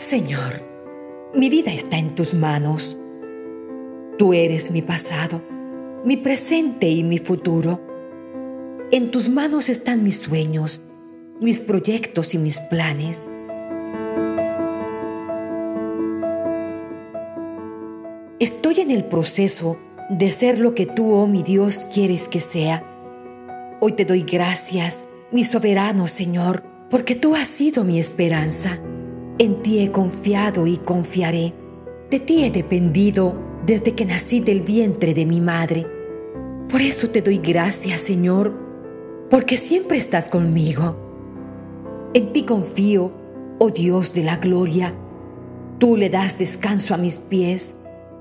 [0.00, 0.62] Señor,
[1.34, 2.96] mi vida está en tus manos.
[4.16, 5.42] Tú eres mi pasado,
[6.06, 7.82] mi presente y mi futuro.
[8.92, 10.80] En tus manos están mis sueños,
[11.38, 13.30] mis proyectos y mis planes.
[18.38, 19.76] Estoy en el proceso
[20.08, 22.82] de ser lo que tú, oh mi Dios, quieres que sea.
[23.80, 28.80] Hoy te doy gracias, mi soberano Señor, porque tú has sido mi esperanza.
[29.40, 31.52] En ti he confiado y confiaré.
[32.12, 33.32] De ti he dependido
[33.66, 35.84] desde que nací del vientre de mi madre.
[36.68, 38.52] Por eso te doy gracias, Señor,
[39.28, 40.94] porque siempre estás conmigo.
[42.14, 43.10] En ti confío,
[43.58, 44.94] oh Dios de la gloria.
[45.78, 47.74] Tú le das descanso a mis pies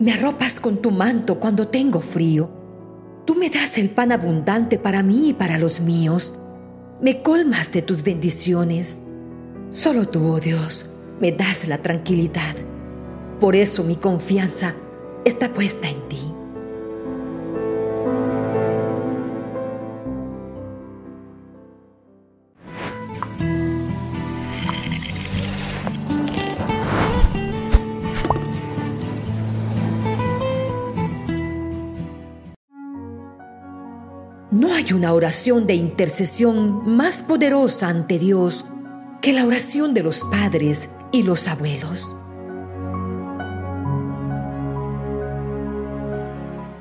[0.00, 2.48] me arropas con tu manto cuando tengo frío.
[3.26, 6.36] Tú me das el pan abundante para mí y para los míos.
[7.02, 9.02] Me colmas de tus bendiciones.
[9.72, 10.86] Solo tú, oh Dios,
[11.20, 12.56] me das la tranquilidad.
[13.38, 14.74] Por eso mi confianza
[15.24, 16.16] está puesta en ti.
[34.50, 38.64] No hay una oración de intercesión más poderosa ante Dios
[39.20, 42.16] que la oración de los padres y los abuelos.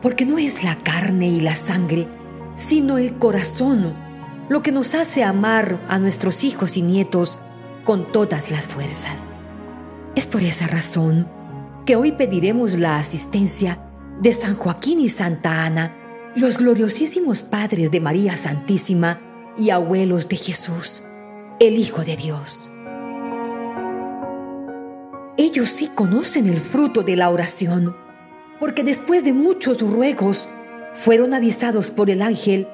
[0.00, 2.08] Porque no es la carne y la sangre,
[2.54, 3.94] sino el corazón
[4.48, 7.38] lo que nos hace amar a nuestros hijos y nietos
[7.84, 9.36] con todas las fuerzas.
[10.14, 11.28] Es por esa razón
[11.86, 13.78] que hoy pediremos la asistencia
[14.20, 15.96] de San Joaquín y Santa Ana,
[16.36, 19.20] los gloriosísimos padres de María Santísima
[19.56, 21.02] y abuelos de Jesús,
[21.60, 22.70] el Hijo de Dios.
[25.36, 27.94] Ellos sí conocen el fruto de la oración,
[28.58, 30.48] porque después de muchos ruegos
[30.94, 32.66] fueron avisados por el ángel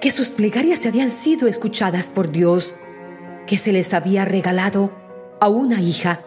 [0.00, 2.76] que sus plegarias habían sido escuchadas por Dios,
[3.48, 4.92] que se les había regalado
[5.40, 6.20] a una hija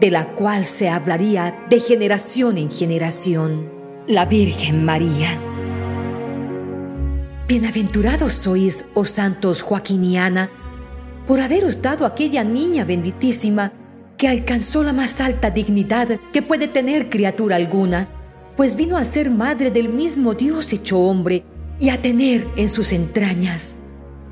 [0.00, 3.70] de la cual se hablaría de generación en generación,
[4.06, 5.28] la Virgen María.
[7.46, 10.50] Bienaventurados sois, oh santos Joaquín y Ana,
[11.30, 13.70] por haberos dado aquella niña benditísima
[14.16, 18.08] que alcanzó la más alta dignidad que puede tener criatura alguna,
[18.56, 21.44] pues vino a ser madre del mismo Dios hecho hombre
[21.78, 23.76] y a tener en sus entrañas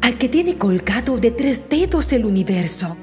[0.00, 2.96] al que tiene colgado de tres dedos el universo.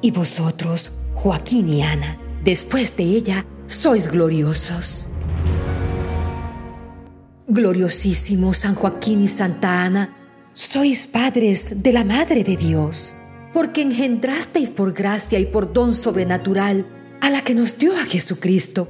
[0.00, 5.06] Y vosotros, Joaquín y Ana, después de ella, sois gloriosos.
[7.46, 10.16] Gloriosísimo San Joaquín y Santa Ana,
[10.54, 13.14] sois padres de la Madre de Dios,
[13.52, 16.86] porque engendrasteis por gracia y por don sobrenatural
[17.20, 18.88] a la que nos dio a Jesucristo,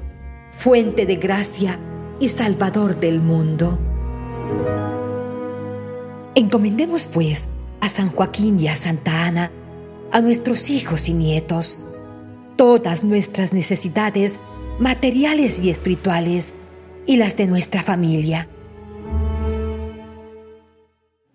[0.52, 1.78] fuente de gracia
[2.20, 3.78] y salvador del mundo.
[6.34, 7.48] Encomendemos pues
[7.80, 9.50] a San Joaquín y a Santa Ana,
[10.12, 11.78] a nuestros hijos y nietos,
[12.56, 14.41] todas nuestras necesidades
[14.78, 16.54] materiales y espirituales,
[17.06, 18.48] y las de nuestra familia.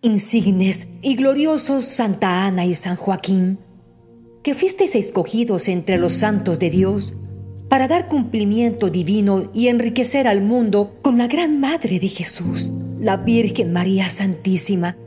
[0.06, 3.58] Insignes y gloriosos Santa Ana y San Joaquín,
[4.44, 7.14] que fuisteis escogidos entre los santos de Dios
[7.70, 12.70] para dar cumplimiento divino y enriquecer al mundo con la gran Madre de Jesús,
[13.00, 14.98] la Virgen María Santísima,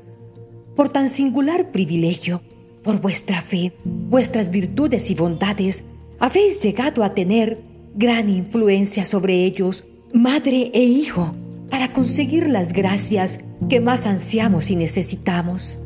[0.75, 2.41] por tan singular privilegio,
[2.83, 5.85] por vuestra fe, vuestras virtudes y bondades,
[6.21, 7.61] habéis llegado a tener
[7.95, 11.35] gran influencia sobre ellos madre e hijo,
[11.76, 15.78] para conseguir las gracias que más ansiamos y necesitamos.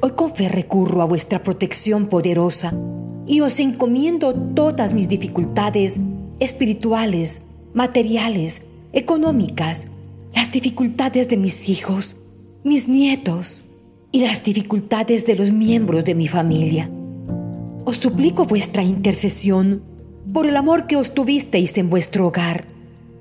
[0.00, 2.72] Hoy con fe recurro a vuestra protección poderosa
[3.26, 5.98] y os encomiendo todas mis dificultades
[6.38, 7.42] espirituales,
[7.74, 9.88] materiales, económicas,
[10.36, 12.16] las dificultades de mis hijos,
[12.62, 13.64] mis nietos
[14.12, 16.88] y las dificultades de los miembros de mi familia.
[17.84, 19.82] Os suplico vuestra intercesión
[20.32, 22.77] por el amor que os tuvisteis en vuestro hogar,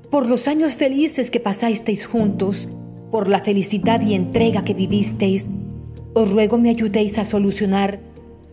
[0.09, 2.67] por los años felices que pasasteis juntos,
[3.11, 5.49] por la felicidad y entrega que vivisteis,
[6.13, 7.99] os ruego me ayudéis a solucionar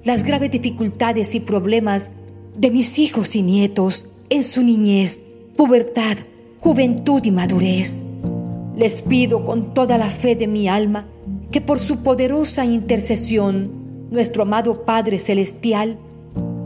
[0.04, 2.10] las graves dificultades y problemas
[2.56, 5.24] de mis hijos y nietos en su niñez,
[5.56, 6.16] pubertad,
[6.60, 8.02] juventud y madurez.
[8.76, 11.06] Les pido con toda la fe de mi alma
[11.50, 13.70] que por su poderosa intercesión,
[14.10, 15.98] nuestro amado Padre Celestial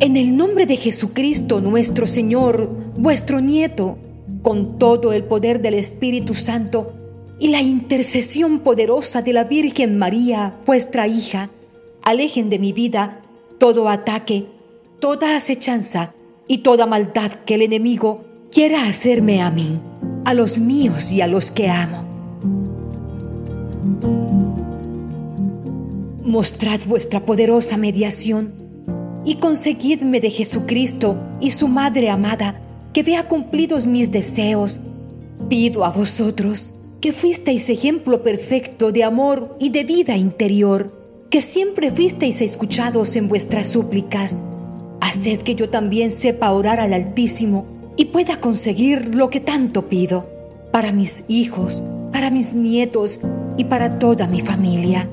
[0.01, 3.99] en el nombre de Jesucristo nuestro Señor, vuestro nieto,
[4.43, 6.93] con todo el poder del Espíritu Santo
[7.39, 11.51] y la intercesión poderosa de la Virgen María, vuestra hija,
[12.03, 13.23] alejen de mi vida
[13.59, 14.49] todo ataque
[15.01, 16.13] toda acechanza
[16.47, 19.81] y toda maldad que el enemigo quiera hacerme a mí,
[20.25, 22.05] a los míos y a los que amo.
[26.25, 28.53] Mostrad vuestra poderosa mediación
[29.25, 32.61] y conseguidme de Jesucristo y su Madre amada
[32.93, 34.81] que vea cumplidos mis deseos.
[35.49, 40.93] Pido a vosotros que fuisteis ejemplo perfecto de amor y de vida interior,
[41.31, 44.43] que siempre fuisteis escuchados en vuestras súplicas.
[45.01, 50.29] Haced que yo también sepa orar al Altísimo y pueda conseguir lo que tanto pido
[50.73, 53.21] para mis hijos, para mis nietos
[53.57, 55.09] y para toda mi familia.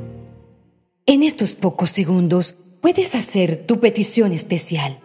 [1.05, 4.97] En estos pocos segundos puedes hacer tu petición especial.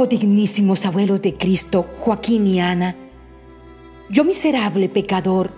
[0.00, 2.94] Oh dignísimos abuelos de Cristo, Joaquín y Ana,
[4.08, 5.50] yo miserable pecador,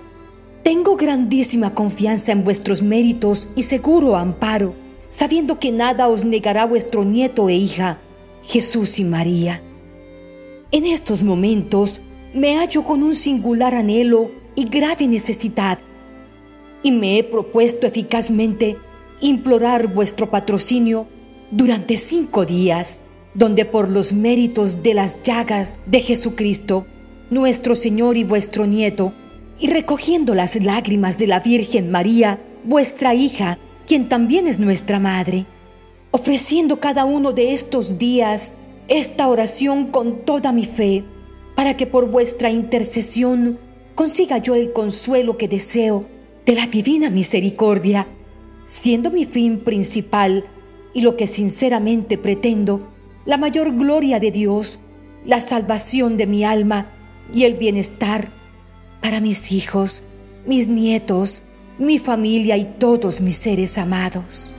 [0.62, 4.72] tengo grandísima confianza en vuestros méritos y seguro amparo,
[5.10, 7.98] sabiendo que nada os negará vuestro nieto e hija,
[8.42, 9.60] Jesús y María.
[10.70, 12.00] En estos momentos
[12.32, 15.80] me hallo con un singular anhelo y grave necesidad,
[16.82, 18.78] y me he propuesto eficazmente
[19.20, 21.06] implorar vuestro patrocinio
[21.50, 23.04] durante cinco días
[23.34, 26.86] donde por los méritos de las llagas de Jesucristo,
[27.30, 29.12] nuestro Señor y vuestro nieto,
[29.58, 35.46] y recogiendo las lágrimas de la Virgen María, vuestra hija, quien también es nuestra madre,
[36.10, 38.56] ofreciendo cada uno de estos días
[38.88, 41.04] esta oración con toda mi fe,
[41.54, 43.58] para que por vuestra intercesión
[43.94, 46.04] consiga yo el consuelo que deseo
[46.46, 48.06] de la divina misericordia,
[48.64, 50.44] siendo mi fin principal
[50.94, 52.80] y lo que sinceramente pretendo
[53.24, 54.78] la mayor gloria de Dios,
[55.24, 56.86] la salvación de mi alma
[57.32, 58.30] y el bienestar
[59.00, 60.02] para mis hijos,
[60.46, 61.42] mis nietos,
[61.78, 64.52] mi familia y todos mis seres amados.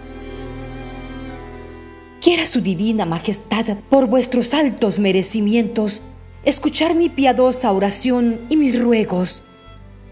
[2.21, 6.01] Quiera su divina majestad, por vuestros altos merecimientos,
[6.43, 9.43] escuchar mi piadosa oración y mis ruegos,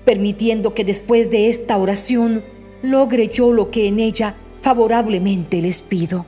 [0.06, 2.44] permitiendo que después de esta oración
[2.82, 6.26] logre yo lo que en ella favorablemente les pido.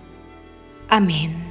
[0.88, 1.51] Amén.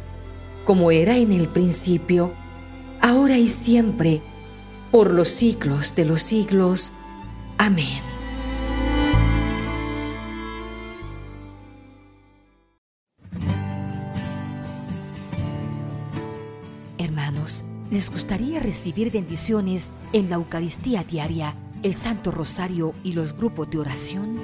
[0.65, 2.31] como era en el principio,
[3.01, 4.21] ahora y siempre,
[4.91, 6.91] por los siglos de los siglos.
[7.57, 7.87] Amén.
[16.97, 23.69] Hermanos, ¿les gustaría recibir bendiciones en la Eucaristía diaria, el Santo Rosario y los grupos
[23.71, 24.39] de oración?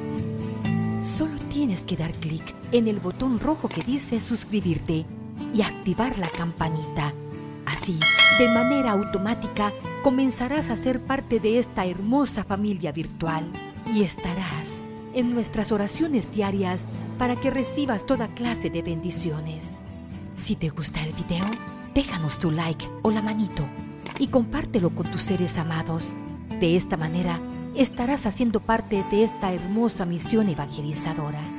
[1.03, 5.05] Solo tienes que dar clic en el botón rojo que dice suscribirte
[5.53, 7.13] y activar la campanita.
[7.65, 7.99] Así,
[8.39, 9.71] de manera automática,
[10.03, 13.45] comenzarás a ser parte de esta hermosa familia virtual
[13.93, 16.85] y estarás en nuestras oraciones diarias
[17.17, 19.79] para que recibas toda clase de bendiciones.
[20.35, 21.45] Si te gusta el video,
[21.95, 23.65] déjanos tu like o la manito
[24.19, 26.09] y compártelo con tus seres amados.
[26.59, 27.39] De esta manera,
[27.75, 31.56] estarás haciendo parte de esta hermosa misión evangelizadora.